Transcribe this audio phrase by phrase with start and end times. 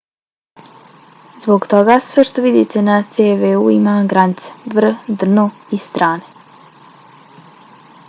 [1.43, 7.59] zbog toga sve što vidite na tv-u ima granice vrh dno i strane